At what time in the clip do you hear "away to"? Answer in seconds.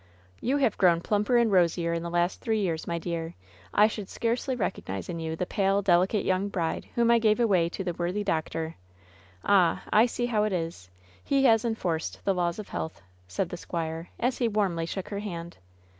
7.39-7.83